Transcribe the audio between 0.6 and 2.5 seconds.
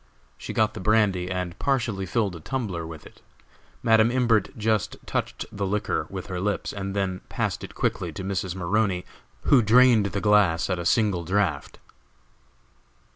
the brandy and partially filled a